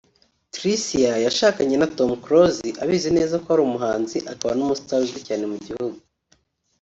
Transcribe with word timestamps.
Tricia 0.53 1.13
yashakanye 1.25 1.75
na 1.77 1.87
Tom 1.97 2.09
Close 2.23 2.67
abizi 2.83 3.09
neza 3.17 3.35
ko 3.43 3.47
ari 3.53 3.61
umuhanzi 3.63 4.17
akaba 4.31 4.51
n’umusitari 4.55 5.01
uzwi 5.05 5.19
cyane 5.27 5.43
mu 5.51 5.57
gihugu 5.65 5.97